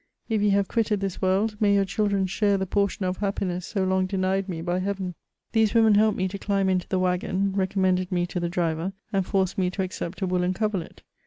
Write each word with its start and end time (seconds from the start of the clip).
If 0.29 0.41
ye 0.41 0.49
have 0.49 0.67
quitted 0.67 0.99
^s 1.01 1.21
wond, 1.21 1.61
may 1.61 1.75
your 1.75 1.85
children 1.85 2.25
share 2.25 2.57
the 2.57 2.65
portion 2.65 3.05
of 3.05 3.17
ha|^[anes8 3.17 3.61
so 3.61 3.83
long 3.83 4.07
denied 4.07 4.49
me 4.49 4.63
hj 4.63 4.81
Hearen 4.81 5.13
I 5.13 5.55
Hiese 5.55 5.75
women 5.75 5.93
helped 5.93 6.17
me 6.17 6.27
to 6.27 6.39
dimb 6.39 6.71
into 6.71 6.87
the 6.87 6.97
waggon, 6.97 7.51
reeom 7.53 7.75
mended 7.77 8.11
me 8.11 8.25
to 8.25 8.39
the 8.39 8.49
driver, 8.49 8.93
and 9.13 9.23
forced 9.23 9.59
me 9.59 9.69
to 9.69 9.83
accept 9.83 10.23
a 10.23 10.25
woollen 10.25 10.55
coverlet. 10.55 11.03